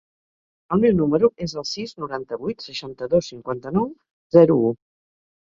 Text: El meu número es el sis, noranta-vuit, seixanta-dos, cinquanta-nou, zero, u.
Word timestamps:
El 0.77 0.79
meu 0.85 0.95
número 1.01 1.29
es 1.47 1.53
el 1.63 1.67
sis, 1.71 1.93
noranta-vuit, 2.05 2.65
seixanta-dos, 2.69 3.31
cinquanta-nou, 3.35 3.87
zero, 4.39 4.59
u. 4.73 4.75